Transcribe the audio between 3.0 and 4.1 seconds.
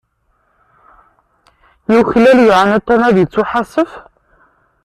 ad ittuḥasef?